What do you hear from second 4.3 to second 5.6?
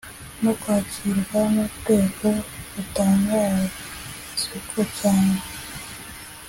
isoko cyangwa